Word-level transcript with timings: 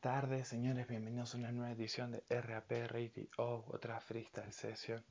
tardes, 0.00 0.48
señores. 0.48 0.88
Bienvenidos 0.88 1.34
a 1.34 1.38
una 1.38 1.52
nueva 1.52 1.72
edición 1.72 2.10
de 2.10 2.22
RAP 2.30 2.70
Radio, 2.88 3.28
otra 3.68 4.00
freestyle 4.00 4.50
session. 4.50 5.04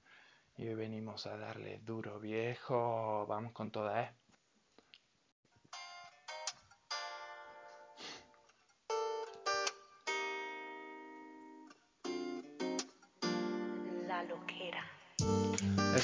Y 0.58 0.68
hoy 0.68 0.74
venimos 0.74 1.28
a 1.28 1.38
darle 1.38 1.80
duro, 1.86 2.20
viejo. 2.20 3.28
Vamos 3.28 3.54
con 3.54 3.70
toda, 3.70 4.02
¿eh? 4.02 4.12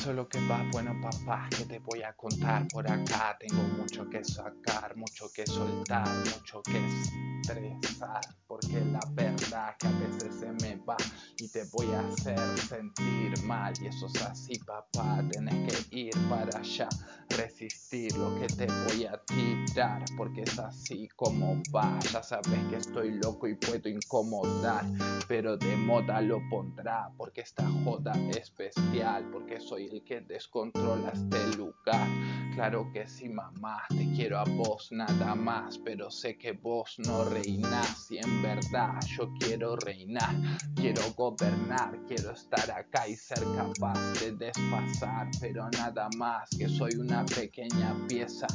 Eso 0.06 0.12
es 0.12 0.18
lo 0.18 0.30
que 0.30 0.40
va, 0.48 0.64
bueno 0.72 0.96
papá, 1.02 1.50
que 1.50 1.66
te 1.66 1.80
voy 1.80 2.04
a 2.04 2.14
contar 2.14 2.68
por 2.68 2.88
acá. 2.88 3.36
Tengo 3.40 3.64
mucho 3.76 4.08
que 4.08 4.24
sacar, 4.24 4.96
mucho 4.96 5.32
que 5.34 5.48
soltar, 5.48 6.08
mucho 6.38 6.62
que 6.62 6.78
estresar. 6.78 8.22
Porque 8.46 8.86
la 8.86 9.00
verdad 9.14 9.76
que 9.80 9.88
a 9.88 9.92
veces 9.92 10.36
se 10.36 10.52
me 10.52 10.76
va 10.88 10.96
y 11.40 11.48
te 11.48 11.64
voy 11.72 11.92
a 11.92 12.02
hacer 12.02 12.60
sentir 12.60 13.34
mal. 13.46 13.74
Y 13.82 13.88
eso 13.88 14.06
es 14.06 14.22
así, 14.22 14.60
papá, 14.60 15.24
tenés 15.32 15.74
que 15.74 15.98
ir 15.98 16.14
para 16.30 16.60
allá, 16.60 16.88
resistir 17.30 18.16
lo 18.16 18.36
que 18.40 18.46
te 18.46 18.68
voy 18.68 19.06
a 19.06 19.20
tirar. 19.26 20.06
Porque 20.16 20.44
es 20.44 20.60
así 20.60 21.10
como 21.16 21.64
va. 21.76 21.98
Ya 22.14 22.22
sabes 22.22 22.60
que 22.70 22.76
estoy 22.76 23.20
loco 23.24 23.48
y 23.48 23.56
puedo 23.56 23.90
incomodar, 23.90 24.86
pero 25.28 25.58
de 25.58 25.76
moda 25.76 26.22
lo 26.22 26.40
pondrá. 26.48 27.10
Porque 27.18 27.42
esta 27.42 27.68
joda 27.84 28.14
es 28.38 28.54
bestial, 28.56 29.28
porque 29.32 29.60
soy 29.60 29.95
que 30.04 30.22
descontrola 30.22 31.12
este 31.12 31.58
lugar. 31.58 32.08
Claro 32.54 32.90
que 32.94 33.08
sí, 33.08 33.28
mamá, 33.28 33.84
te 33.90 34.10
quiero 34.16 34.40
a 34.40 34.46
vos 34.46 34.92
nada 34.92 35.36
más, 35.36 35.78
pero 35.78 36.10
sé 36.10 36.38
que 36.38 36.54
vos 36.54 36.96
no 37.00 37.26
reinás 37.26 38.10
y 38.10 38.18
en 38.18 38.42
verdad 38.42 39.00
yo 39.18 39.30
quiero 39.40 39.76
reinar, 39.76 40.34
quiero 40.76 41.02
gobernar, 41.18 42.00
quiero 42.08 42.32
estar 42.32 42.72
acá 42.72 43.08
y 43.08 43.16
ser 43.16 43.44
capaz 43.56 44.14
de 44.22 44.32
desfasar, 44.32 45.30
pero 45.42 45.70
nada 45.72 46.10
más 46.18 46.50
que 46.58 46.70
soy 46.70 46.96
una 46.96 47.26
pequeña 47.26 47.94
pieza 48.08 48.48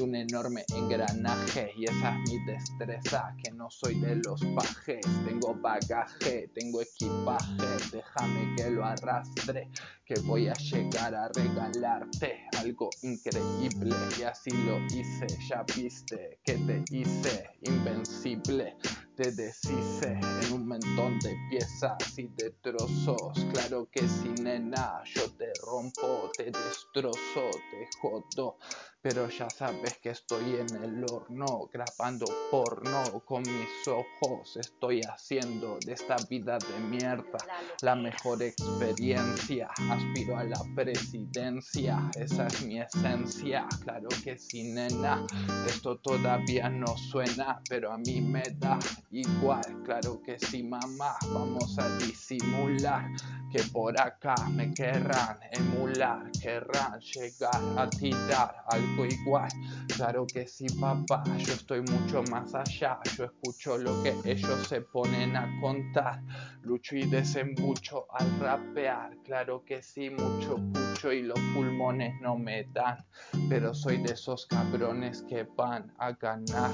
un 0.00 0.14
enorme 0.14 0.64
engranaje 0.74 1.72
y 1.76 1.84
esa 1.84 2.10
es 2.10 2.30
mi 2.30 2.44
destreza, 2.44 3.34
que 3.42 3.50
no 3.52 3.70
soy 3.70 3.98
de 4.00 4.16
los 4.16 4.40
pajes, 4.54 5.00
tengo 5.26 5.54
bagaje, 5.54 6.48
tengo 6.54 6.82
equipaje, 6.82 7.66
déjame 7.92 8.54
que 8.56 8.70
lo 8.70 8.84
arrastre, 8.84 9.70
que 10.04 10.14
voy 10.20 10.48
a 10.48 10.54
llegar 10.54 11.14
a 11.14 11.28
regalarte 11.28 12.46
algo 12.58 12.90
increíble 13.02 13.96
y 14.18 14.22
así 14.22 14.50
lo 14.50 14.78
hice, 14.86 15.26
ya 15.48 15.64
viste 15.74 16.40
que 16.44 16.54
te 16.54 16.84
hice 16.90 17.50
invencible. 17.62 18.76
Te 19.16 19.32
deshice 19.32 20.12
en 20.42 20.52
un 20.52 20.68
montón 20.68 21.18
de 21.20 21.34
piezas 21.48 22.18
y 22.18 22.28
de 22.28 22.50
trozos. 22.60 23.46
Claro 23.50 23.88
que 23.90 24.06
sí, 24.06 24.28
nena, 24.42 25.02
yo 25.06 25.22
te 25.38 25.50
rompo, 25.62 26.30
te 26.36 26.44
destrozo, 26.50 27.50
te 27.70 27.88
jodo. 27.98 28.58
Pero 29.00 29.28
ya 29.30 29.48
sabes 29.48 29.98
que 29.98 30.10
estoy 30.10 30.56
en 30.56 30.82
el 30.82 31.04
horno, 31.04 31.70
grabando 31.72 32.26
porno 32.50 33.22
con 33.24 33.42
mis 33.42 33.88
ojos. 33.88 34.56
Estoy 34.56 35.00
haciendo 35.00 35.78
de 35.78 35.92
esta 35.92 36.16
vida 36.28 36.58
de 36.58 36.78
mierda 36.80 37.38
la 37.80 37.94
mejor 37.94 38.42
experiencia. 38.42 39.68
Aspiro 39.90 40.36
a 40.36 40.44
la 40.44 40.60
presidencia, 40.74 42.10
esa 42.16 42.48
es 42.48 42.66
mi 42.66 42.80
esencia. 42.80 43.66
Claro 43.82 44.08
que 44.24 44.36
sí, 44.36 44.64
nena, 44.64 45.24
esto 45.66 45.98
todavía 45.98 46.68
no 46.68 46.96
suena, 46.96 47.62
pero 47.68 47.92
a 47.92 47.98
mí 47.98 48.20
me 48.20 48.42
da 48.58 48.78
igual. 49.20 49.82
Claro 49.84 50.20
que 50.22 50.38
sí, 50.38 50.62
mamá, 50.62 51.16
vamos 51.32 51.78
a 51.78 51.96
disimular 51.98 53.10
que 53.56 53.62
por 53.72 53.98
acá 53.98 54.34
me 54.50 54.72
querrán 54.74 55.38
emular, 55.52 56.30
querrán 56.42 57.00
llegar 57.00 57.62
a 57.76 57.88
tirar 57.88 58.64
algo 58.68 59.06
igual. 59.06 59.48
Claro 59.96 60.26
que 60.26 60.46
sí, 60.46 60.66
papá, 60.78 61.24
yo 61.38 61.54
estoy 61.54 61.80
mucho 61.80 62.22
más 62.30 62.54
allá. 62.54 62.98
Yo 63.16 63.24
escucho 63.24 63.78
lo 63.78 64.02
que 64.02 64.14
ellos 64.24 64.66
se 64.68 64.82
ponen 64.82 65.36
a 65.36 65.48
contar. 65.60 66.22
Lucho 66.62 66.96
y 66.96 67.06
desembucho 67.06 68.06
al 68.12 68.38
rapear. 68.40 69.16
Claro 69.24 69.64
que 69.64 69.82
sí, 69.82 70.10
mucho 70.10 70.56
pucho 70.56 71.12
y 71.12 71.22
los 71.22 71.38
pulmones 71.54 72.12
no 72.20 72.36
me 72.36 72.64
dan. 72.64 73.04
Pero 73.48 73.72
soy 73.72 73.98
de 73.98 74.12
esos 74.12 74.46
cabrones 74.46 75.22
que 75.28 75.44
van 75.56 75.92
a 75.98 76.12
ganar. 76.12 76.72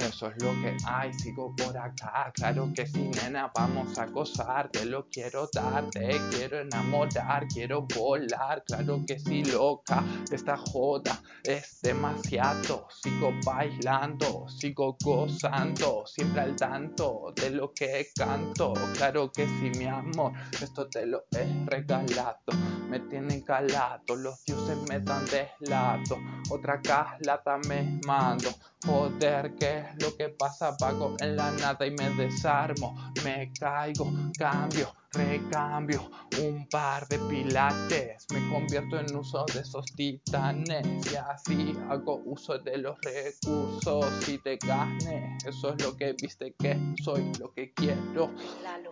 Eso 0.00 0.28
es 0.28 0.42
lo 0.42 0.52
que 0.62 0.76
hay, 0.86 1.12
sigo 1.14 1.54
por 1.56 1.76
acá. 1.76 2.30
Claro 2.34 2.70
que 2.74 2.86
sí, 2.86 3.10
nena, 3.22 3.50
vamos 3.54 3.98
a 3.98 4.06
gozar. 4.06 4.68
Te 4.70 4.84
lo 4.84 5.08
quiero 5.08 5.48
dar, 5.52 5.88
quiero 6.30 6.60
enamorar, 6.60 7.46
quiero 7.48 7.82
volar. 7.82 8.62
Claro 8.64 9.02
que 9.06 9.18
sí, 9.18 9.44
loca, 9.44 10.04
esta 10.30 10.56
joda 10.56 11.20
es 11.44 11.80
demasiado. 11.82 12.86
Sigo 13.02 13.32
bailando, 13.44 14.46
sigo 14.48 14.96
gozando, 15.02 16.04
siempre 16.06 16.42
al 16.42 16.56
tanto 16.56 17.32
de 17.34 17.50
lo 17.50 17.72
que 17.72 18.08
canto. 18.14 18.72
Claro 18.96 19.30
que 19.32 19.46
sí, 19.46 19.70
mi 19.78 19.86
amor, 19.86 20.32
esto 20.60 20.88
te 20.88 21.06
lo 21.06 21.24
he 21.32 21.64
regalado. 21.66 22.40
Me 22.88 23.00
tienen 23.00 23.42
calado, 23.42 24.16
los 24.16 24.44
dioses 24.44 24.76
me 24.88 25.00
dan 25.00 25.24
deslato. 25.26 26.18
Otra 26.50 26.80
calata 26.80 27.58
me 27.68 28.00
mando. 28.06 28.50
Joder, 28.84 29.54
¿qué 29.54 29.78
es 29.78 30.02
lo 30.02 30.16
que 30.16 30.30
pasa? 30.30 30.76
Pago 30.76 31.14
en 31.20 31.36
la 31.36 31.50
nada 31.52 31.86
y 31.86 31.90
me 31.92 32.10
desarmo. 32.10 33.12
Me 33.24 33.52
caigo, 33.52 34.10
cambio, 34.36 34.92
recambio. 35.12 36.08
Un 36.42 36.66
par 36.68 37.06
de 37.08 37.18
pilates. 37.18 38.26
Me 38.32 38.48
convierto 38.50 38.98
en 38.98 39.14
uso 39.14 39.44
de 39.52 39.60
esos 39.60 39.84
titanes. 39.94 41.12
Y 41.12 41.16
así 41.16 41.76
hago 41.88 42.22
uso 42.24 42.58
de 42.58 42.78
los 42.78 42.96
recursos 43.02 44.28
y 44.28 44.38
te 44.38 44.56
gane. 44.56 45.36
Eso 45.44 45.74
es 45.74 45.82
lo 45.82 45.96
que 45.96 46.14
viste 46.20 46.54
que 46.58 46.78
soy, 47.02 47.30
lo 47.38 47.52
que 47.52 47.72
quiero. 47.74 48.30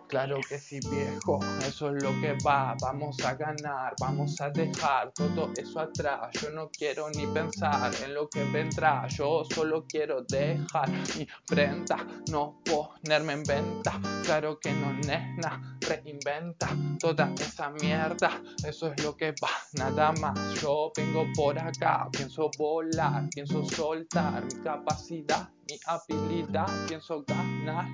Claro 0.08 0.40
que 0.48 0.58
sí, 0.58 0.80
viejo, 0.90 1.38
eso 1.66 1.94
es 1.94 2.02
lo 2.02 2.10
que 2.20 2.36
va. 2.46 2.74
Vamos 2.80 3.18
a 3.24 3.34
ganar, 3.34 3.94
vamos 4.00 4.40
a 4.40 4.50
dejar 4.50 5.12
todo 5.12 5.52
eso 5.56 5.80
atrás. 5.80 6.32
Yo 6.40 6.50
no 6.50 6.70
quiero 6.70 7.08
ni 7.10 7.26
pensar 7.26 7.92
en 8.04 8.14
lo 8.14 8.28
que 8.28 8.44
vendrá. 8.44 9.06
Yo 9.08 9.44
solo 9.54 9.84
quiero 9.86 10.22
dejar 10.22 10.90
mi 11.16 11.26
prenda, 11.46 11.96
no 12.30 12.60
ponerme 12.64 13.34
en 13.34 13.42
venta. 13.44 14.00
Claro 14.24 14.58
que 14.58 14.72
no, 14.72 14.92
nena, 14.92 15.78
reinventa 15.80 16.68
toda 16.98 17.32
esa 17.40 17.70
mierda. 17.70 18.42
Eso 18.64 18.92
es 18.92 19.02
lo 19.02 19.16
que 19.16 19.32
va, 19.42 19.50
nada 19.74 20.12
más. 20.20 20.60
Yo 20.60 20.92
vengo 20.96 21.26
por 21.34 21.58
acá, 21.58 22.08
pienso 22.12 22.50
volar, 22.58 23.28
pienso 23.34 23.64
soltar 23.64 24.44
mi 24.44 24.62
capacidad, 24.62 25.48
mi 25.68 25.78
habilidad, 25.86 26.68
pienso 26.86 27.24
ganar. 27.26 27.86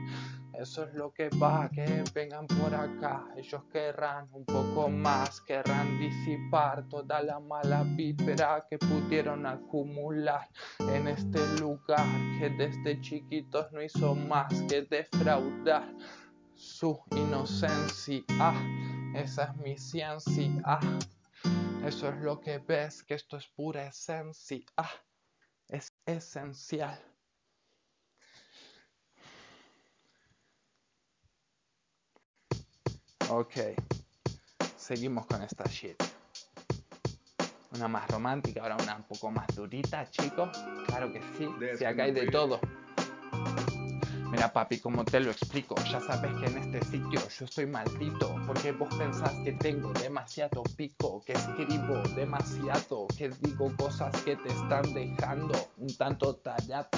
Eso 0.58 0.84
es 0.84 0.94
lo 0.94 1.12
que 1.12 1.28
va, 1.30 1.68
que 1.68 2.04
vengan 2.14 2.46
por 2.46 2.72
acá. 2.72 3.26
Ellos 3.36 3.62
querrán 3.72 4.28
un 4.32 4.44
poco 4.44 4.88
más, 4.88 5.40
querrán 5.40 5.98
disipar 5.98 6.88
toda 6.88 7.22
la 7.22 7.40
mala 7.40 7.82
vibra 7.82 8.64
que 8.70 8.78
pudieron 8.78 9.46
acumular 9.46 10.48
en 10.78 11.08
este 11.08 11.40
lugar 11.58 12.06
que 12.38 12.50
desde 12.50 13.00
chiquitos 13.00 13.72
no 13.72 13.82
hizo 13.82 14.14
más 14.14 14.52
que 14.68 14.82
defraudar 14.82 15.92
su 16.56 17.00
inocencia. 17.12 18.22
Esa 19.14 19.44
es 19.44 19.56
mi 19.56 19.78
ciencia. 19.78 20.78
Eso 21.84 22.08
es 22.08 22.16
lo 22.20 22.40
que 22.40 22.58
ves, 22.58 23.02
que 23.02 23.14
esto 23.14 23.36
es 23.36 23.46
pura 23.48 23.86
esencia. 23.86 24.64
Es 25.68 25.92
esencial. 26.06 27.00
Ok, 33.30 33.54
seguimos 34.76 35.26
con 35.26 35.42
esta 35.42 35.64
shit. 35.64 36.00
Una 37.72 37.88
más 37.88 38.06
romántica, 38.08 38.62
ahora 38.62 38.76
una 38.76 38.96
un 38.96 39.02
poco 39.04 39.30
más 39.30 39.46
durita, 39.54 40.08
chicos. 40.10 40.50
Claro 40.86 41.12
que 41.12 41.20
sí, 41.36 41.48
si 41.78 41.84
acá 41.84 42.04
hay 42.04 42.12
de 42.12 42.30
todo. 42.30 42.60
Papi, 44.52 44.78
como 44.78 45.04
te 45.04 45.20
lo 45.20 45.30
explico, 45.30 45.74
ya 45.90 46.00
sabes 46.00 46.32
que 46.34 46.46
en 46.46 46.58
este 46.58 46.84
sitio 46.84 47.20
yo 47.38 47.44
estoy 47.44 47.66
maldito 47.66 48.34
Porque 48.46 48.72
vos 48.72 48.92
pensás 48.94 49.32
que 49.44 49.52
tengo 49.52 49.92
demasiado 49.94 50.62
pico 50.76 51.22
Que 51.24 51.32
escribo 51.32 51.96
demasiado 52.14 53.06
Que 53.16 53.30
digo 53.40 53.72
cosas 53.76 54.14
que 54.22 54.36
te 54.36 54.48
están 54.48 54.92
dejando 54.92 55.54
un 55.78 55.96
tanto 55.96 56.34
tallado 56.36 56.88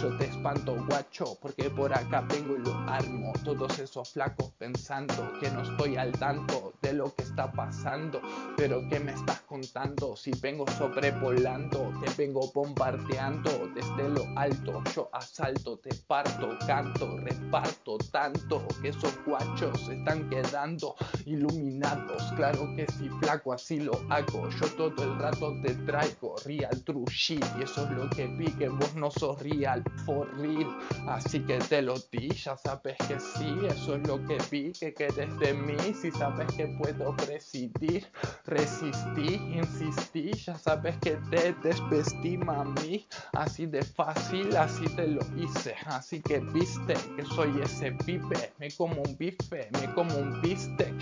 Yo 0.00 0.16
te 0.16 0.26
espanto 0.26 0.76
guacho 0.86 1.36
Porque 1.40 1.70
por 1.70 1.92
acá 1.92 2.20
vengo 2.22 2.56
y 2.56 2.60
lo 2.60 2.74
armo. 2.88 3.32
Todos 3.44 3.78
esos 3.78 4.10
flacos 4.12 4.50
pensando 4.58 5.32
que 5.40 5.50
no 5.50 5.62
estoy 5.62 5.96
al 5.96 6.12
tanto 6.12 6.72
de 6.82 6.92
lo 6.92 7.14
que 7.14 7.22
está 7.22 7.50
pasando. 7.50 8.20
Pero 8.56 8.86
¿qué 8.88 9.00
me 9.00 9.12
estás 9.12 9.40
contando? 9.42 10.16
Si 10.16 10.30
vengo 10.40 10.66
sobrevolando 10.78 11.92
Te 12.02 12.10
vengo 12.14 12.50
bombardeando 12.52 13.68
desde 13.74 14.08
lo 14.08 14.26
alto. 14.36 14.82
Yo 14.94 15.08
asalto, 15.12 15.78
te 15.78 15.94
parto, 16.06 16.56
canto 16.66 16.91
tanto, 16.92 17.16
reparto 17.18 17.98
tanto 18.10 18.66
que 18.80 18.88
esos 18.88 19.12
guachos 19.24 19.80
se 19.86 19.94
están 19.94 20.28
quedando 20.28 20.94
iluminados. 21.26 22.22
Claro 22.36 22.74
que 22.76 22.86
si 22.92 23.08
flaco 23.20 23.52
así 23.52 23.80
lo 23.80 23.92
hago, 24.10 24.48
yo 24.48 24.66
todo 24.76 25.04
el 25.04 25.18
rato 25.18 25.54
te 25.62 25.74
traigo 25.86 26.36
real 26.44 26.82
true 26.84 27.04
y 27.28 27.62
eso 27.62 27.84
es 27.84 27.90
lo 27.90 28.10
que 28.10 28.26
vi 28.26 28.46
que 28.52 28.68
vos 28.68 28.94
no 28.94 29.10
sos 29.10 29.40
real 29.40 29.82
for 30.04 30.28
real. 30.38 30.66
Así 31.08 31.40
que 31.40 31.58
te 31.58 31.82
lo 31.82 31.94
di, 32.10 32.28
ya 32.30 32.56
sabes 32.56 32.96
que 33.08 33.18
sí, 33.20 33.56
eso 33.68 33.96
es 33.96 34.06
lo 34.06 34.24
que 34.26 34.38
vi 34.50 34.72
que 34.72 34.94
querés 34.94 35.38
de 35.38 35.54
mí, 35.54 35.76
si 35.94 36.10
sabes 36.10 36.52
que 36.54 36.66
puedo 36.66 37.14
presidir, 37.16 38.06
resistí, 38.46 39.34
insistí, 39.52 39.81
ya 40.20 40.58
sabes 40.58 40.96
que 40.98 41.16
te 41.30 41.54
desvestí 41.62 42.36
mami, 42.36 43.06
así 43.32 43.66
de 43.66 43.82
fácil, 43.82 44.54
así 44.56 44.84
te 44.94 45.06
lo 45.06 45.20
hice, 45.36 45.74
así 45.86 46.20
que 46.20 46.40
viste 46.40 46.94
que 47.16 47.24
soy 47.24 47.60
ese 47.62 47.92
pibe, 48.04 48.52
me 48.58 48.70
como 48.72 49.00
un 49.00 49.16
bife, 49.16 49.68
me 49.72 49.94
como 49.94 50.14
un 50.16 50.40
bistec 50.42 50.94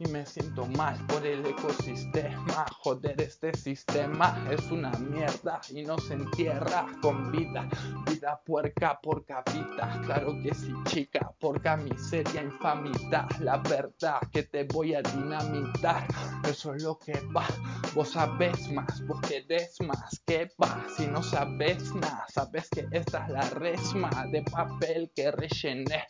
y 0.00 0.06
me 0.06 0.24
siento 0.24 0.64
mal 0.66 0.96
por 1.06 1.26
el 1.26 1.44
ecosistema, 1.44 2.66
joder 2.82 3.20
este 3.20 3.52
sistema 3.56 4.46
es 4.48 4.70
una 4.70 4.90
mierda 4.92 5.60
y 5.70 5.82
no 5.82 5.98
se 5.98 6.14
entierra 6.14 6.86
con 7.02 7.32
vida, 7.32 7.68
vida 8.08 8.40
puerca, 8.46 9.00
porca 9.02 9.42
vida, 9.52 10.00
claro 10.04 10.36
que 10.40 10.54
sí 10.54 10.72
chica, 10.84 11.32
porca 11.40 11.76
miseria, 11.76 12.42
infamidad, 12.42 13.28
la 13.40 13.56
verdad 13.56 14.20
que 14.32 14.44
te 14.44 14.64
voy 14.64 14.94
a 14.94 15.02
dinamitar, 15.02 16.06
eso 16.48 16.74
es 16.74 16.82
lo 16.84 16.96
que 16.96 17.20
va, 17.36 17.46
vos 17.92 18.10
sabés 18.10 18.70
más, 18.70 19.04
vos 19.08 19.20
querés 19.22 19.80
más, 19.80 20.22
que 20.24 20.48
va, 20.62 20.86
si 20.96 21.08
no 21.08 21.24
sabes 21.24 21.92
nada, 21.94 22.24
sabes 22.28 22.68
que 22.70 22.86
esta 22.92 23.24
es 23.24 23.30
la 23.30 23.50
resma 23.50 24.10
de 24.30 24.42
papel 24.42 25.10
que 25.14 25.32
rellené, 25.32 26.04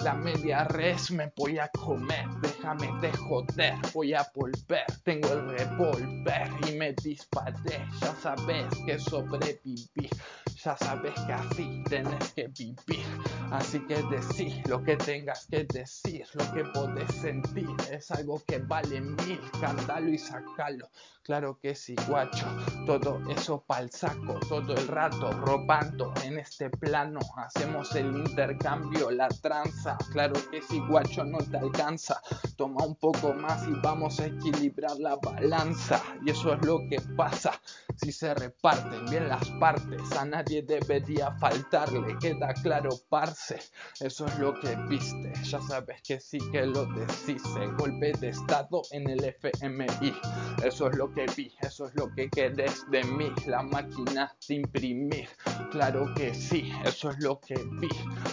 la 0.00 0.14
media 0.14 0.62
res 0.64 1.10
me 1.10 1.32
voy 1.36 1.58
a 1.58 1.68
comer, 1.68 2.28
déjame 2.40 2.88
de 3.00 3.10
voy 3.94 4.12
a 4.12 4.26
volver, 4.34 4.84
tengo 5.04 5.32
el 5.32 5.58
revólver 5.58 6.50
y 6.68 6.72
me 6.72 6.92
disparé, 6.92 7.86
ya 8.00 8.14
sabes 8.20 8.66
que 8.86 8.98
sobreviví, 8.98 10.10
ya 10.64 10.76
sabes 10.76 11.14
que 11.26 11.32
así 11.32 11.82
tenés 11.88 12.32
que 12.34 12.46
vivir, 12.48 13.06
así 13.50 13.80
que 13.80 14.02
decir 14.04 14.62
lo 14.68 14.82
que 14.82 14.96
tengas 14.96 15.46
que 15.46 15.64
decir, 15.64 16.24
lo 16.34 16.52
que 16.52 16.64
podés 16.64 17.12
sentir, 17.14 17.68
es 17.90 18.10
algo 18.12 18.40
que 18.46 18.58
vale 18.58 19.00
mil, 19.00 19.40
cántalo 19.60 20.08
y 20.08 20.18
sacalo, 20.18 20.88
claro 21.22 21.58
que 21.60 21.74
sí, 21.74 21.96
guacho, 22.06 22.46
todo 22.86 23.20
eso 23.28 23.64
pa'l 23.66 23.90
saco, 23.90 24.38
todo 24.48 24.74
el 24.74 24.86
rato 24.86 25.32
robando 25.32 26.12
en 26.24 26.38
este 26.38 26.70
plano, 26.70 27.20
hacemos 27.36 27.94
el 27.96 28.16
intercambio, 28.16 29.10
la 29.10 29.28
tranza, 29.28 29.96
claro 30.12 30.34
que 30.50 30.62
sí, 30.62 30.80
guacho, 30.88 31.24
no 31.24 31.38
te 31.38 31.58
alcanza, 31.58 32.20
toma 32.56 32.84
un 32.84 32.94
poco 32.96 33.32
más 33.34 33.66
y 33.66 33.72
vamos 33.82 34.20
a 34.20 34.26
equilibrar 34.26 34.96
la 34.98 35.16
balanza, 35.16 36.00
y 36.24 36.30
eso 36.30 36.54
es 36.54 36.64
lo 36.64 36.86
que 36.88 37.00
pasa, 37.16 37.60
si 37.96 38.12
se 38.12 38.32
reparten 38.34 39.06
bien 39.06 39.28
las 39.28 39.48
partes, 39.52 40.12
a 40.12 40.24
nadie 40.24 40.51
debería 40.60 41.30
faltarle, 41.38 42.16
queda 42.20 42.52
claro, 42.62 42.90
parce, 43.08 43.58
eso 44.00 44.26
es 44.26 44.38
lo 44.38 44.52
que 44.60 44.76
viste, 44.88 45.32
ya 45.44 45.60
sabes 45.60 46.02
que 46.02 46.20
sí 46.20 46.38
que 46.50 46.66
lo 46.66 46.84
deshice, 46.86 47.66
golpe 47.78 48.12
de 48.12 48.28
estado 48.28 48.82
en 48.90 49.08
el 49.08 49.24
FMI, 49.24 50.12
eso 50.64 50.88
es 50.88 50.96
lo 50.96 51.12
que 51.12 51.26
vi, 51.36 51.50
eso 51.62 51.86
es 51.86 51.94
lo 51.94 52.12
que 52.14 52.28
querés 52.28 52.84
de 52.90 53.02
mí, 53.04 53.32
la 53.46 53.62
máquina 53.62 54.34
de 54.46 54.56
imprimir, 54.56 55.28
claro 55.70 56.12
que 56.14 56.34
sí, 56.34 56.70
eso 56.84 57.10
es 57.10 57.18
lo 57.20 57.40
que 57.40 57.54
vi, 57.54 57.88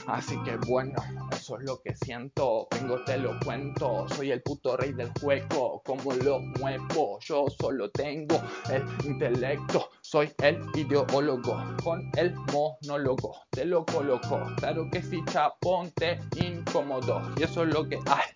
así 0.08 0.36
que 0.44 0.58
bueno, 0.68 1.02
eso 1.32 1.58
es 1.58 1.64
lo 1.64 1.82
que 1.82 1.96
siento, 1.96 2.68
vengo 2.72 3.04
te 3.06 3.18
lo 3.18 3.40
cuento, 3.46 4.08
soy 4.10 4.32
el 4.32 4.42
puto 4.42 4.76
rey 4.76 4.92
del 4.94 5.12
juego, 5.22 5.82
como 5.86 6.12
lo 6.14 6.40
muevo, 6.40 7.20
yo 7.22 7.46
solo 7.50 7.90
tengo 7.92 8.42
el 8.72 8.84
intelecto, 9.06 9.90
soy 10.02 10.32
el 10.40 10.60
ideólogo, 10.76 11.64
con 11.84 12.09
el 12.16 12.36
monólogo, 12.54 13.42
te 13.50 13.66
lo 13.66 13.86
coloco, 13.86 14.42
claro 14.58 14.90
que 14.92 15.02
sí, 15.02 15.22
chapón, 15.32 15.92
te 15.92 16.20
incómodo, 16.36 17.22
y 17.38 17.44
eso 17.44 17.64
es 17.64 17.74
lo 17.74 17.88
que 17.88 18.00
hay, 18.08 18.30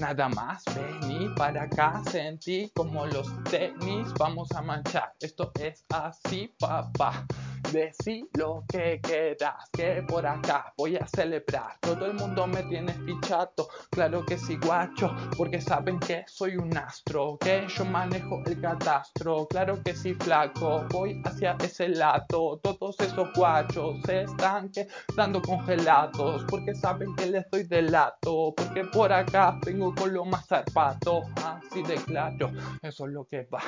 nada 0.00 0.28
más, 0.28 0.62
vení 0.74 1.28
para 1.36 1.64
acá, 1.64 2.02
sentí 2.10 2.70
como 2.74 3.06
los 3.06 3.28
tenis, 3.44 4.12
vamos 4.18 4.50
a 4.52 4.62
manchar, 4.62 5.12
esto 5.20 5.52
es 5.60 5.84
así, 5.88 6.54
papá. 6.58 7.26
Decí 7.72 8.28
lo 8.36 8.64
que 8.66 9.00
quieras, 9.00 9.70
que 9.72 10.02
por 10.02 10.26
acá 10.26 10.74
voy 10.76 10.96
a 10.96 11.06
celebrar. 11.06 11.78
Todo 11.80 12.06
el 12.06 12.14
mundo 12.14 12.46
me 12.48 12.64
tiene 12.64 12.92
fichado, 12.92 13.68
claro 13.90 14.24
que 14.26 14.36
sí, 14.36 14.56
guacho, 14.56 15.14
porque 15.36 15.60
saben 15.60 16.00
que 16.00 16.24
soy 16.26 16.56
un 16.56 16.76
astro, 16.76 17.38
que 17.38 17.66
yo 17.68 17.84
manejo 17.84 18.42
el 18.46 18.60
catastro. 18.60 19.46
Claro 19.46 19.80
que 19.84 19.94
sí, 19.94 20.14
flaco, 20.14 20.84
voy 20.90 21.22
hacia 21.24 21.56
ese 21.62 21.88
lado. 21.90 22.58
Todos 22.60 22.98
esos 22.98 23.32
guachos 23.34 24.00
se 24.04 24.22
están 24.22 24.70
quedando 24.70 25.40
congelados, 25.40 26.44
porque 26.48 26.74
saben 26.74 27.14
que 27.14 27.26
les 27.26 27.48
doy 27.50 27.62
de 27.64 27.82
lato, 27.82 28.52
porque 28.56 28.84
por 28.84 29.12
acá 29.12 29.60
vengo 29.64 29.94
con 29.94 30.12
lo 30.12 30.24
más 30.24 30.46
zarpato. 30.48 31.22
Así 31.36 31.84
de 31.84 31.94
claro, 31.94 32.50
eso 32.82 33.06
es 33.06 33.12
lo 33.12 33.24
que 33.26 33.44
va. 33.44 33.62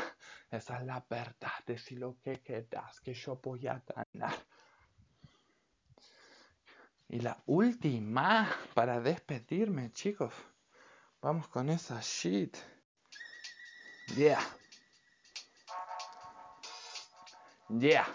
Esa 0.52 0.80
es 0.80 0.84
la 0.84 1.02
verdad, 1.08 1.64
decir 1.66 1.98
lo 1.98 2.18
que 2.20 2.42
quieras, 2.42 3.00
que 3.00 3.14
yo 3.14 3.36
voy 3.36 3.66
a 3.66 3.82
ganar. 3.86 4.36
Y 7.08 7.20
la 7.20 7.42
última 7.46 8.54
para 8.74 9.00
despedirme, 9.00 9.92
chicos. 9.92 10.34
Vamos 11.22 11.48
con 11.48 11.70
esa 11.70 12.00
shit. 12.02 12.54
Yeah. 14.14 14.42
Yeah. 17.70 18.06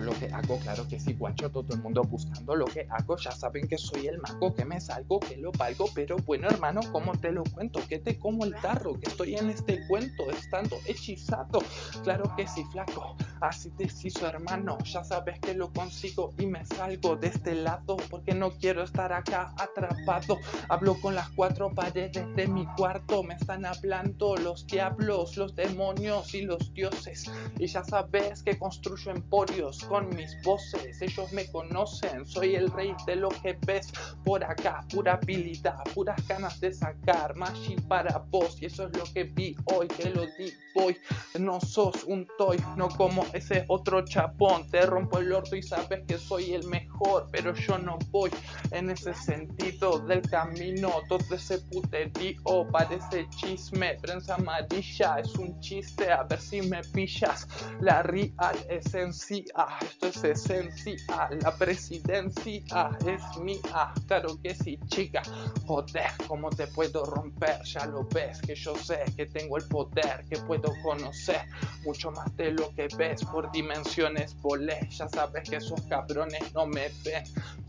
Lo 0.00 0.12
que 0.12 0.26
hago, 0.26 0.58
claro 0.58 0.86
que 0.88 1.00
sí, 1.00 1.14
guacho, 1.14 1.50
todo 1.50 1.66
el 1.74 1.80
mundo 1.80 2.02
buscando 2.02 2.54
lo 2.54 2.66
que 2.66 2.86
hago. 2.90 3.16
Ya 3.16 3.32
saben 3.32 3.66
que 3.66 3.78
soy 3.78 4.06
el 4.06 4.18
mago, 4.18 4.54
que 4.54 4.64
me 4.64 4.80
salgo, 4.80 5.20
que 5.20 5.36
lo 5.36 5.52
valgo. 5.52 5.86
Pero 5.94 6.16
bueno, 6.18 6.48
hermano, 6.48 6.80
¿cómo 6.92 7.12
te 7.18 7.32
lo 7.32 7.44
cuento? 7.44 7.80
Que 7.88 7.98
te 7.98 8.18
como 8.18 8.44
el 8.44 8.54
tarro, 8.56 8.98
que 8.98 9.08
estoy 9.08 9.36
en 9.36 9.50
este 9.50 9.86
cuento, 9.86 10.30
estando 10.30 10.76
hechizado. 10.86 11.60
Claro 12.02 12.32
que 12.36 12.46
sí, 12.46 12.64
flaco, 12.72 13.16
así 13.40 13.70
te 13.70 13.84
hizo, 13.84 14.26
hermano. 14.26 14.78
Ya 14.84 15.04
sabes 15.04 15.38
que 15.40 15.54
lo 15.54 15.72
consigo 15.72 16.32
y 16.38 16.46
me 16.46 16.64
salgo 16.66 17.16
de 17.16 17.28
este 17.28 17.54
lado, 17.54 17.96
porque 18.10 18.34
no 18.34 18.50
quiero 18.50 18.82
estar 18.82 19.12
acá 19.12 19.54
atrapado. 19.58 20.38
Hablo 20.68 21.00
con 21.00 21.14
las 21.14 21.28
cuatro 21.30 21.72
paredes 21.74 22.26
de 22.34 22.46
mi 22.46 22.66
cuarto, 22.76 23.22
me 23.22 23.34
están 23.34 23.64
hablando 23.64 24.36
los 24.36 24.66
diablos, 24.66 25.36
los 25.36 25.54
demonios 25.54 26.34
y 26.34 26.42
los 26.42 26.72
dioses. 26.72 27.30
Y 27.58 27.66
ya 27.66 27.84
sabes 27.84 28.42
que 28.42 28.58
construyo 28.58 29.10
emporios 29.10 29.82
con 29.84 30.08
mis 30.10 30.36
voces, 30.42 31.00
ellos 31.02 31.32
me 31.32 31.50
conocen, 31.50 32.26
soy 32.26 32.54
el 32.54 32.70
rey 32.70 32.94
de 33.06 33.16
lo 33.16 33.28
que 33.28 33.58
ves 33.66 33.92
por 34.24 34.44
acá, 34.44 34.84
pura 34.92 35.14
habilidad, 35.14 35.78
puras 35.94 36.26
ganas 36.26 36.60
de 36.60 36.72
sacar, 36.72 37.34
Machi 37.36 37.76
para 37.88 38.18
vos, 38.30 38.60
y 38.60 38.66
eso 38.66 38.86
es 38.86 38.96
lo 38.96 39.04
que 39.12 39.24
vi 39.24 39.56
hoy, 39.66 39.88
que 39.88 40.10
lo 40.10 40.26
di 40.26 40.52
voy, 40.74 40.96
no 41.38 41.60
sos 41.60 42.04
un 42.04 42.26
toy, 42.36 42.58
no 42.76 42.88
como 42.88 43.24
ese 43.32 43.64
otro 43.68 44.04
chapón, 44.04 44.68
te 44.70 44.84
rompo 44.86 45.18
el 45.18 45.32
orto 45.32 45.56
y 45.56 45.62
sabes 45.62 46.04
que 46.06 46.18
soy 46.18 46.52
el 46.52 46.66
mejor, 46.66 46.95
pero 47.30 47.54
yo 47.54 47.78
no 47.78 47.98
voy 48.10 48.30
en 48.70 48.90
ese 48.90 49.14
sentido 49.14 49.98
del 50.00 50.22
camino, 50.22 50.90
todo 51.08 51.34
ese 51.34 51.58
puterío 51.58 52.66
parece 52.70 53.28
chisme, 53.30 53.98
prensa 54.00 54.34
amarilla, 54.34 55.18
es 55.18 55.34
un 55.36 55.58
chiste, 55.60 56.10
a 56.10 56.22
ver 56.24 56.40
si 56.40 56.62
me 56.62 56.82
pillas, 56.82 57.46
la 57.80 58.02
real 58.02 58.56
esencia 58.68 59.66
esto 59.80 60.06
es 60.08 60.24
esencia, 60.24 61.28
la 61.42 61.56
presidencia 61.56 62.90
es 63.06 63.38
mía, 63.38 63.92
claro 64.06 64.40
que 64.42 64.54
sí, 64.54 64.78
chica, 64.86 65.22
joder, 65.66 66.10
¿cómo 66.26 66.50
te 66.50 66.66
puedo 66.68 67.04
romper? 67.04 67.62
Ya 67.64 67.86
lo 67.86 68.04
ves, 68.04 68.40
que 68.42 68.54
yo 68.54 68.74
sé 68.76 69.04
que 69.16 69.26
tengo 69.26 69.56
el 69.56 69.66
poder, 69.68 70.24
que 70.28 70.36
puedo 70.38 70.72
conocer 70.82 71.42
mucho 71.84 72.10
más 72.10 72.34
de 72.36 72.52
lo 72.52 72.74
que 72.74 72.88
ves, 72.96 73.24
por 73.24 73.50
dimensiones 73.52 74.36
volé, 74.40 74.88
ya 74.90 75.08
sabes 75.08 75.48
que 75.48 75.56
esos 75.56 75.80
cabrones 75.82 76.52
no 76.54 76.66
me 76.66 76.85
ven, 77.04 77.24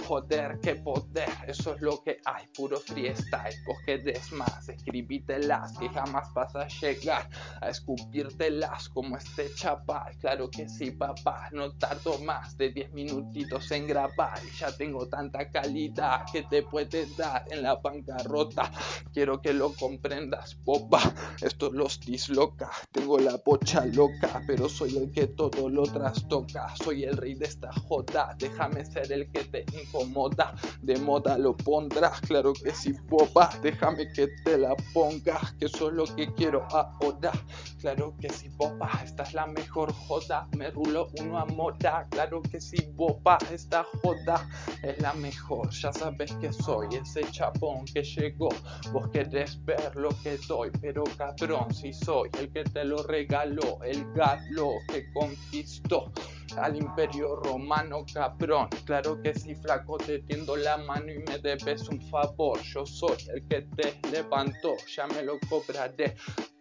joder, 0.06 0.60
qué 0.62 0.76
poder, 0.76 1.30
eso 1.48 1.76
es 1.76 1.82
lo 1.82 2.02
que 2.04 2.20
hay, 2.26 2.48
puro 2.48 2.80
freestyle, 2.80 3.56
querés 3.86 4.32
más, 4.32 4.68
escribítelas 4.70 5.78
que 5.78 5.90
jamás 5.90 6.34
vas 6.34 6.56
a 6.56 6.68
llegar 6.68 7.30
a 7.62 7.70
escupírtelas 7.70 8.90
como 8.90 9.18
este 9.18 9.54
chaval, 9.56 10.18
claro 10.20 10.50
que 10.50 10.68
sí 10.68 10.92
papá, 10.92 11.50
no 11.54 11.72
tardo 11.78 12.20
más 12.20 12.58
de 12.58 12.72
10 12.72 12.94
minutitos 12.94 13.72
en 13.72 13.88
grabar 13.88 14.40
ya 14.60 14.76
tengo 14.76 15.08
tanta 15.08 15.50
calidad 15.50 16.26
que 16.32 16.44
te 16.44 16.64
puede 16.64 17.06
dar 17.18 17.46
en 17.50 17.64
la 17.64 17.76
bancarrota, 17.76 18.72
quiero 19.14 19.42
que 19.42 19.54
lo 19.54 19.74
comprendas, 19.74 20.56
popa, 20.56 21.02
esto 21.42 21.72
los 21.72 22.00
disloca, 22.00 22.70
tengo 22.92 23.20
la 23.20 23.38
pocha 23.38 23.86
loca, 23.86 24.42
pero 24.46 24.68
soy 24.68 24.98
el 24.98 25.12
que 25.12 25.28
todo 25.28 25.70
lo 25.70 25.84
trastoca, 25.84 26.74
soy 26.76 27.04
el 27.04 27.18
rey 27.18 27.36
de 27.36 27.46
esta 27.46 27.72
joda, 27.72 28.36
déjame 28.38 28.86
ser 28.86 29.07
el 29.12 29.32
que 29.32 29.44
te 29.46 29.66
incomoda, 29.74 30.56
de 30.82 30.98
moda 30.98 31.38
lo 31.38 31.56
pondrás, 31.56 32.22
claro 32.22 32.54
que 32.54 32.72
sí, 32.72 32.94
popa, 33.10 33.50
déjame 33.62 34.12
que 34.14 34.28
te 34.44 34.58
la 34.58 34.76
pongas, 34.94 35.54
que 35.54 35.66
eso 35.66 35.90
es 35.90 35.94
lo 35.94 36.06
que 36.16 36.34
quiero 36.34 36.66
ahora, 36.72 37.32
claro 37.80 38.16
que 38.20 38.30
sí, 38.30 38.50
popa, 38.50 38.90
esta 39.04 39.24
es 39.24 39.34
la 39.34 39.48
mejor 39.48 39.92
joda, 39.94 40.48
me 40.58 40.70
rulo 40.72 41.10
uno 41.20 41.38
a 41.38 41.46
moda, 41.46 42.08
claro 42.10 42.42
que 42.42 42.60
sí, 42.60 42.78
popa, 42.96 43.38
esta 43.52 43.86
joda 44.02 44.48
es 44.84 45.00
la 45.02 45.14
mejor, 45.14 45.70
ya 45.72 45.92
sabes 45.94 46.32
que 46.34 46.52
soy 46.52 46.88
ese 46.96 47.24
chapón 47.32 47.86
que 47.86 48.04
llegó, 48.04 48.50
vos 48.92 49.08
querés 49.10 49.64
ver 49.66 49.96
lo 49.96 50.10
que 50.24 50.38
doy, 50.48 50.72
pero 50.82 51.04
cabrón, 51.18 51.74
si 51.74 51.94
soy 51.94 52.30
el 52.40 52.52
que 52.52 52.64
te 52.64 52.84
lo 52.84 53.04
regaló, 53.04 53.80
el 53.84 54.12
galo 54.14 54.72
que 54.88 55.12
conquistó 55.14 56.12
al 56.56 56.76
imperio 56.76 57.36
romano 57.36 58.06
cabrón. 58.12 58.70
Claro 58.86 59.22
que 59.22 59.34
si 59.34 59.56
flaco 59.56 59.98
te 59.98 60.20
tiendo 60.20 60.56
la 60.56 60.78
mano 60.78 61.12
y 61.12 61.20
me 61.20 61.40
debes 61.40 61.88
un 61.90 62.02
favor. 62.10 62.60
Yo 62.62 62.86
soy 62.86 63.18
el 63.34 63.48
que 63.48 63.62
te 63.76 64.00
levantó, 64.12 64.76
ya 64.88 65.08
me 65.08 65.24
lo 65.24 65.40
cobraré 65.50 66.16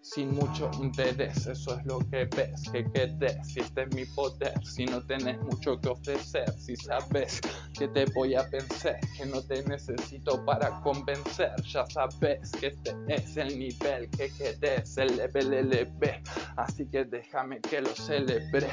sin 0.07 0.35
mucho 0.35 0.71
interés. 0.81 1.47
Eso 1.47 1.79
es 1.79 1.85
lo 1.85 1.99
que 2.11 2.25
ves, 2.37 2.63
que 2.71 2.85
quedes. 2.93 3.37
Si 3.49 3.61
este 3.61 3.83
es 3.83 3.95
mi 3.95 4.05
poder, 4.05 4.55
si 4.65 4.87
no 4.87 5.05
tenés 5.05 5.39
mucho 5.41 5.81
que 5.81 5.89
ofrecer, 5.89 6.49
si 6.59 6.77
sabes 6.77 7.41
que 7.77 7.89
te 7.89 8.05
voy 8.15 8.35
a 8.35 8.49
pensar, 8.49 8.99
que 9.17 9.27
no 9.27 9.43
te 9.43 9.63
necesito 9.65 10.45
para 10.45 10.81
convencer. 10.83 11.53
Ya 11.63 11.85
sabes 11.87 12.51
que 12.53 12.69
este 12.69 12.95
es 13.09 13.37
el 13.37 13.59
nivel 13.59 14.09
que 14.11 14.31
querés, 14.31 14.97
el 14.97 15.17
level 15.17 15.71
LB. 15.71 16.23
Así 16.57 16.87
que 16.87 17.05
déjame 17.05 17.61
que 17.61 17.81
lo 17.81 17.95
celebre 17.95 18.69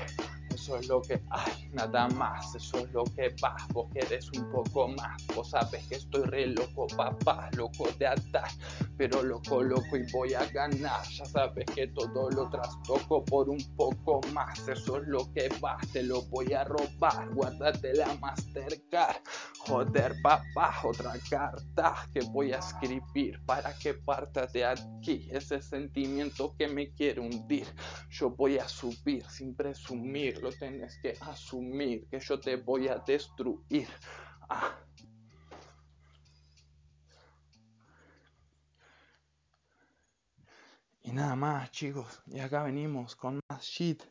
eso 0.63 0.77
es 0.77 0.88
lo 0.88 1.01
que 1.01 1.22
hay, 1.29 1.70
nada 1.74 2.08
más, 2.10 2.55
eso 2.55 2.77
es 2.77 2.93
lo 2.93 3.03
que 3.03 3.36
va, 3.43 3.58
vos 3.74 3.89
querés 3.93 4.32
un 4.32 4.50
poco 4.50 4.88
más, 4.88 5.22
vos 5.36 5.50
sabes 5.50 5.86
que 5.88 5.96
estoy 5.96 6.24
re 6.24 6.48
loco, 6.48 6.88
papá, 6.88 7.50
loco 7.58 7.89
de 8.00 8.08
atar, 8.08 8.50
pero 9.03 9.22
loco, 9.22 9.62
loco 9.62 9.98
y 9.98 10.10
voy 10.13 10.33
a 10.33 10.45
ganar, 10.45 11.05
ya 11.10 11.25
sabes 11.25 11.65
que 11.75 11.88
todo 11.88 12.29
lo 12.29 12.50
trastoco 12.50 13.25
por 13.25 13.50
un 13.50 13.60
poco 13.75 14.22
más, 14.31 14.65
eso 14.69 14.95
es 14.95 15.07
lo 15.10 15.29
que 15.33 15.50
va, 15.62 15.77
te 15.91 16.03
lo 16.03 16.22
voy 16.22 16.53
a 16.53 16.63
robar, 16.63 17.27
guárdate 17.33 17.95
la 17.95 18.13
Mastercard, 18.22 19.17
joder 19.60 20.15
papá, 20.22 20.75
otra 20.86 21.15
carta 21.29 22.07
que 22.13 22.22
voy 22.31 22.53
a 22.53 22.60
escribir 22.60 23.43
para 23.45 23.77
que 23.77 23.93
partas 23.93 24.53
de 24.53 24.63
aquí, 24.63 25.27
ese 25.33 25.62
sentimiento 25.62 26.55
que 26.57 26.69
me 26.69 26.93
quiere 26.93 27.19
hundir, 27.19 27.67
yo 28.10 28.29
voy 28.29 28.57
a 28.57 28.69
subir 28.69 29.25
sin 29.29 29.53
presumir, 29.53 30.41
lo 30.41 30.50
tienes 30.50 30.98
que 31.01 31.17
asumir, 31.19 32.07
que 32.07 32.22
yo 32.22 32.39
te 32.39 32.55
voy 32.55 32.88
a 32.88 33.00
destruir. 33.05 33.89
Ah. 34.48 34.83
Y 41.03 41.12
nada 41.12 41.36
más, 41.36 41.69
chicos. 41.72 42.22
Y 42.27 42.39
acá 42.39 42.63
venimos 42.63 43.15
con 43.15 43.39
más 43.50 43.62
shit 43.62 44.01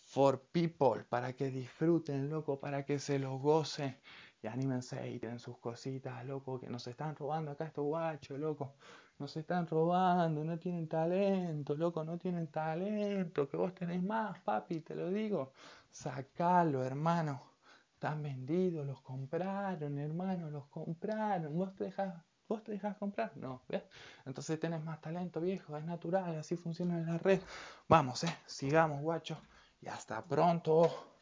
for 0.00 0.40
people, 0.52 1.04
para 1.04 1.34
que 1.34 1.50
disfruten, 1.50 2.30
loco, 2.30 2.58
para 2.58 2.84
que 2.84 2.98
se 2.98 3.18
lo 3.18 3.38
gocen. 3.38 3.98
Y 4.42 4.46
anímense 4.46 5.10
y 5.10 5.18
tienen 5.18 5.38
sus 5.38 5.58
cositas, 5.58 6.24
loco, 6.24 6.58
que 6.60 6.68
nos 6.68 6.86
están 6.86 7.14
robando 7.16 7.50
acá 7.50 7.66
estos 7.66 7.84
guachos, 7.84 8.38
loco. 8.38 8.74
Nos 9.18 9.36
están 9.36 9.66
robando, 9.66 10.44
no 10.44 10.58
tienen 10.58 10.88
talento, 10.88 11.74
loco, 11.74 12.04
no 12.04 12.18
tienen 12.18 12.48
talento. 12.48 13.48
Que 13.48 13.56
vos 13.58 13.74
tenés 13.74 14.02
más, 14.02 14.38
papi, 14.40 14.80
te 14.80 14.94
lo 14.94 15.10
digo. 15.10 15.52
Sacalo, 15.90 16.82
hermano. 16.84 17.42
Están 17.92 18.22
vendidos, 18.22 18.86
los 18.86 19.00
compraron, 19.02 19.98
hermano, 19.98 20.50
los 20.50 20.66
compraron. 20.68 21.54
¿Vos 21.56 21.74
te 21.74 21.84
dejas, 21.84 22.14
vos 22.48 22.62
te 22.62 22.72
dejas 22.72 22.96
comprar? 22.96 23.32
No, 23.36 23.62
¿ves? 23.68 23.82
Entonces 24.26 24.58
tenés 24.60 24.82
más 24.82 25.00
talento, 25.00 25.40
viejo, 25.40 25.76
es 25.76 25.84
natural, 25.84 26.38
así 26.38 26.56
funciona 26.56 26.98
la 27.00 27.18
red. 27.18 27.40
Vamos, 27.88 28.24
eh, 28.24 28.36
sigamos, 28.46 29.00
guacho. 29.00 29.38
Y 29.80 29.88
hasta 29.88 30.22
pronto. 30.24 31.13